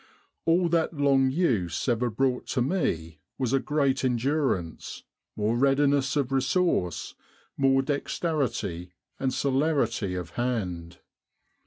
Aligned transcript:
All 0.45 0.67
that 0.69 0.95
long 0.95 1.29
use 1.29 1.87
ever 1.87 2.09
brought 2.09 2.47
to 2.47 2.61
me 2.63 3.19
was 3.37 3.53
a 3.53 3.59
great 3.59 4.03
endurance, 4.03 5.03
more 5.35 5.55
readiness 5.55 6.15
of 6.15 6.31
resource, 6.31 7.13
more 7.55 7.83
dexterity 7.83 8.93
and 9.19 9.31
celerity 9.31 10.15
of 10.15 10.31
hand. 10.31 10.97